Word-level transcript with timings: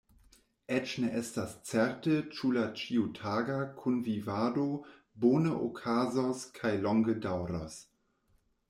Eĉ 0.77 0.93
ne 1.01 1.09
estas 1.19 1.51
certe 1.71 2.15
ĉu 2.37 2.51
la 2.55 2.63
ĉiutaga 2.81 3.59
kunvivado 3.83 4.67
bone 5.27 5.55
okazos 5.69 6.45
kaj 6.59 6.75
longe 6.89 7.19
daŭros. 7.29 7.81